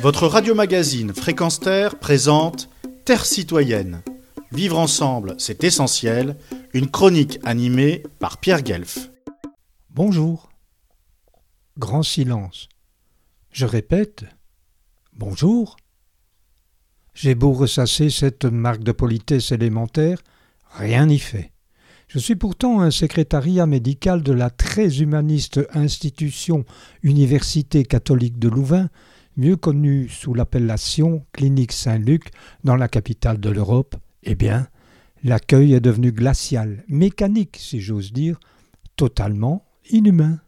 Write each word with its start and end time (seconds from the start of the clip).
Votre 0.00 0.26
radio-magazine 0.26 1.14
Fréquence 1.14 1.58
Terre 1.58 1.98
présente 1.98 2.68
Terre 3.04 3.24
citoyenne. 3.24 4.02
Vivre 4.52 4.78
ensemble, 4.78 5.34
c'est 5.38 5.64
essentiel. 5.64 6.36
Une 6.74 6.90
chronique 6.90 7.38
animée 7.44 8.02
par 8.18 8.38
Pierre 8.38 8.62
Guelf. 8.62 9.10
Bonjour. 9.90 10.50
Grand 11.78 12.02
silence. 12.02 12.68
Je 13.50 13.64
répète. 13.64 14.24
Bonjour. 15.14 15.76
J'ai 17.14 17.34
beau 17.34 17.52
ressasser 17.52 18.10
cette 18.10 18.44
marque 18.44 18.84
de 18.84 18.92
politesse 18.92 19.50
élémentaire, 19.50 20.18
rien 20.74 21.06
n'y 21.06 21.18
fait. 21.18 21.52
Je 22.08 22.18
suis 22.18 22.36
pourtant 22.36 22.80
un 22.80 22.90
secrétariat 22.90 23.66
médical 23.66 24.22
de 24.22 24.32
la 24.32 24.50
très 24.50 25.00
humaniste 25.00 25.60
institution 25.72 26.64
Université 27.02 27.84
catholique 27.84 28.38
de 28.38 28.48
Louvain, 28.48 28.90
mieux 29.36 29.56
connue 29.56 30.08
sous 30.08 30.34
l'appellation 30.34 31.24
Clinique 31.32 31.72
Saint-Luc 31.72 32.30
dans 32.64 32.76
la 32.76 32.88
capitale 32.88 33.38
de 33.38 33.50
l'Europe. 33.50 33.96
Eh 34.22 34.34
bien, 34.34 34.68
l'accueil 35.22 35.74
est 35.74 35.80
devenu 35.80 36.12
glacial, 36.12 36.84
mécanique 36.88 37.56
si 37.58 37.80
j'ose 37.80 38.12
dire, 38.12 38.38
totalement 38.96 39.64
inhumain. 39.90 40.40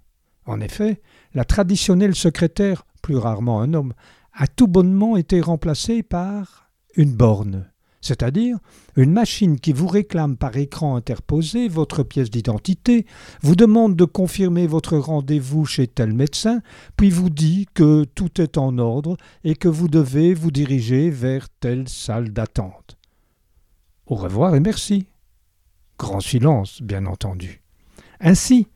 En 0.46 0.60
effet, 0.60 1.00
la 1.34 1.44
traditionnelle 1.44 2.14
secrétaire, 2.14 2.86
plus 3.02 3.16
rarement 3.16 3.60
un 3.60 3.74
homme, 3.74 3.94
a 4.32 4.46
tout 4.46 4.68
bonnement 4.68 5.16
été 5.16 5.40
remplacée 5.40 6.02
par 6.02 6.70
une 6.96 7.14
borne 7.14 7.70
c'est-à-dire 8.08 8.58
une 8.96 9.12
machine 9.12 9.60
qui 9.60 9.72
vous 9.72 9.86
réclame 9.86 10.36
par 10.36 10.56
écran 10.56 10.96
interposé 10.96 11.68
votre 11.68 12.02
pièce 12.02 12.30
d'identité, 12.30 13.06
vous 13.42 13.54
demande 13.54 13.96
de 13.96 14.04
confirmer 14.04 14.66
votre 14.66 14.96
rendez-vous 14.96 15.66
chez 15.66 15.86
tel 15.86 16.14
médecin, 16.14 16.62
puis 16.96 17.10
vous 17.10 17.30
dit 17.30 17.66
que 17.74 18.04
tout 18.04 18.40
est 18.40 18.56
en 18.58 18.78
ordre 18.78 19.16
et 19.44 19.54
que 19.54 19.68
vous 19.68 19.88
devez 19.88 20.32
vous 20.32 20.50
diriger 20.50 21.10
vers 21.10 21.48
telle 21.60 21.88
salle 21.88 22.30
d'attente. 22.32 22.96
Au 24.06 24.14
revoir 24.14 24.54
et 24.54 24.60
merci. 24.60 25.06
Grand 25.98 26.20
silence, 26.20 26.80
bien 26.80 27.04
entendu. 27.04 27.60
Ainsi, 28.20 28.68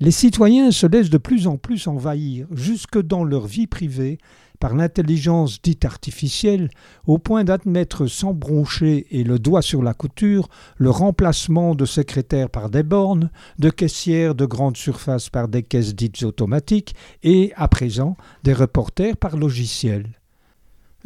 les 0.00 0.10
citoyens 0.10 0.70
se 0.70 0.86
laissent 0.86 1.10
de 1.10 1.18
plus 1.18 1.46
en 1.46 1.56
plus 1.56 1.86
envahir, 1.86 2.46
jusque 2.50 3.00
dans 3.00 3.24
leur 3.24 3.46
vie 3.46 3.66
privée, 3.66 4.18
par 4.58 4.74
l'intelligence 4.74 5.60
dite 5.60 5.84
artificielle, 5.84 6.70
au 7.06 7.18
point 7.18 7.44
d'admettre 7.44 8.06
sans 8.06 8.32
broncher 8.32 9.06
et 9.10 9.24
le 9.24 9.38
doigt 9.38 9.62
sur 9.62 9.82
la 9.82 9.94
couture 9.94 10.48
le 10.76 10.90
remplacement 10.90 11.74
de 11.74 11.84
secrétaires 11.84 12.50
par 12.50 12.70
des 12.70 12.82
bornes, 12.82 13.30
de 13.58 13.70
caissières 13.70 14.34
de 14.34 14.46
grande 14.46 14.76
surface 14.76 15.28
par 15.28 15.48
des 15.48 15.62
caisses 15.62 15.94
dites 15.94 16.22
automatiques, 16.22 16.94
et, 17.22 17.52
à 17.56 17.68
présent, 17.68 18.16
des 18.44 18.54
reporters 18.54 19.16
par 19.16 19.36
logiciel. 19.36 20.06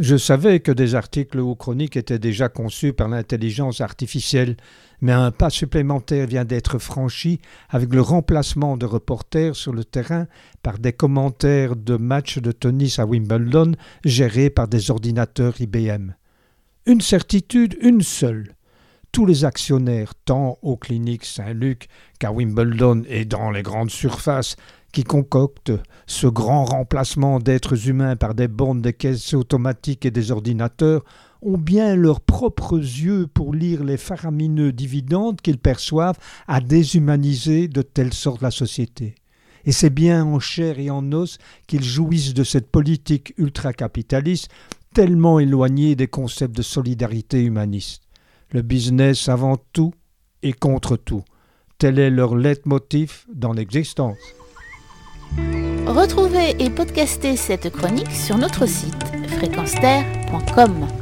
Je 0.01 0.17
savais 0.17 0.61
que 0.61 0.73
des 0.73 0.95
articles 0.95 1.39
ou 1.39 1.55
chroniques 1.55 1.95
étaient 1.95 2.19
déjà 2.19 2.49
conçus 2.49 2.95
par 2.95 3.07
l'intelligence 3.07 3.83
artificielle, 3.83 4.57
mais 5.03 5.13
un 5.13 5.31
pas 5.31 5.51
supplémentaire 5.51 6.27
vient 6.27 6.47
d'être 6.47 6.79
franchi 6.79 7.39
avec 7.69 7.93
le 7.93 8.01
remplacement 8.01 8.79
de 8.79 8.87
reporters 8.87 9.55
sur 9.55 9.75
le 9.75 9.85
terrain 9.85 10.27
par 10.63 10.79
des 10.79 10.95
commentaires 10.95 11.77
de 11.77 11.99
matchs 11.99 12.39
de 12.39 12.51
tennis 12.51 12.99
à 12.99 13.05
Wimbledon 13.05 13.73
gérés 14.03 14.49
par 14.49 14.69
des 14.69 14.91
ordinateurs 14.91 15.61
IBM. 15.61 16.15
Une 16.87 17.03
certitude, 17.03 17.77
une 17.83 18.01
seule. 18.01 18.55
Tous 19.13 19.27
les 19.27 19.45
actionnaires, 19.45 20.15
tant 20.25 20.59
aux 20.63 20.77
cliniques 20.77 21.25
Saint-Luc 21.25 21.89
qu'à 22.21 22.31
Wimbledon 22.31 23.03
et 23.09 23.25
dans 23.25 23.51
les 23.51 23.63
grandes 23.63 23.91
surfaces, 23.91 24.55
qui 24.93 25.03
concoctent 25.03 25.73
ce 26.07 26.29
grand 26.29 26.65
remplacement 26.65 27.41
d'êtres 27.41 27.89
humains 27.89 28.15
par 28.15 28.35
des 28.35 28.47
bandes 28.47 28.83
de 28.83 28.91
caisses 28.91 29.35
automatiques 29.35 30.07
et 30.07 30.13
des 30.13 30.31
ordinateurs 30.31 31.05
ont 31.43 31.59
bien 31.59 31.97
leurs 31.97 32.21
propres 32.21 32.79
yeux 32.79 33.27
pour 33.27 33.53
lire 33.53 33.83
les 33.83 33.97
faramineux 33.97 34.73
dividendes 34.73 35.41
qu'ils 35.41 35.59
perçoivent 35.59 36.19
à 36.47 36.61
déshumaniser 36.61 37.67
de 37.67 37.83
telle 37.83 38.13
sorte 38.13 38.43
la 38.43 38.51
société. 38.51 39.15
Et 39.65 39.73
c'est 39.73 39.91
bien 39.91 40.25
en 40.25 40.39
chair 40.39 40.79
et 40.79 40.91
en 40.91 41.13
os 41.13 41.39
qu'ils 41.67 41.85
jouissent 41.85 42.35
de 42.35 42.45
cette 42.45 42.71
politique 42.71 43.35
ultracapitaliste 43.39 44.51
tellement 44.95 45.41
éloignée 45.41 45.97
des 45.97 46.09
concepts 46.09 46.57
de 46.57 46.63
solidarité 46.63 47.43
humaniste. 47.43 48.03
Le 48.53 48.63
business 48.63 49.29
avant 49.29 49.57
tout 49.73 49.93
et 50.43 50.53
contre 50.53 50.97
tout. 50.97 51.25
Tel 51.79 51.99
est 51.99 52.11
leur 52.11 52.35
leitmotiv 52.35 53.27
dans 53.33 53.53
l'existence. 53.53 54.19
Retrouvez 55.87 56.57
et 56.59 56.71
podcastez 56.71 57.37
cette 57.37 57.71
chronique 57.71 58.11
sur 58.11 58.37
notre 58.37 58.67
site 58.67 59.05
fréquenceterre.com. 59.29 61.00